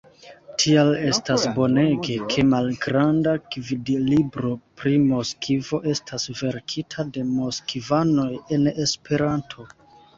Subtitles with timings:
[0.61, 9.73] Tial estas bonege, ke Malgranda gvidlibro pri Moskvo estas verkita de moskvanoj en Esperanto.